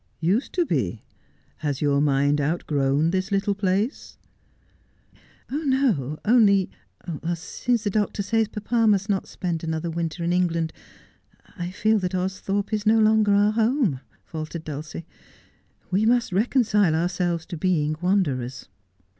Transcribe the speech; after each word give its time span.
'Used 0.33 0.51
to 0.53 0.65
be 0.65 0.93
1 0.97 0.99
Has 1.57 1.79
your 1.79 2.01
mind 2.01 2.41
outgrown 2.41 3.11
this 3.11 3.31
little 3.31 3.53
place?'' 3.53 4.17
No— 5.51 6.17
only— 6.25 6.71
since 7.35 7.83
the 7.83 7.91
doctor 7.91 8.23
says 8.23 8.47
papa 8.47 8.87
must 8.87 9.09
not 9.09 9.27
spend 9.27 9.63
an 9.63 9.75
other 9.75 9.91
winter 9.91 10.23
in 10.23 10.33
England, 10.33 10.73
I 11.55 11.69
feel 11.69 11.99
that 11.99 12.15
Austhorpe 12.15 12.73
is 12.73 12.87
no 12.87 12.97
longer 12.97 13.35
our 13.35 13.51
home,' 13.51 13.99
faltered 14.25 14.63
Dulcie. 14.63 15.05
'We 15.91 16.07
must 16.07 16.31
reconcile 16.33 16.95
ourselves 16.95 17.45
to 17.45 17.55
being 17.55 17.95
wanderers.' 18.01 18.67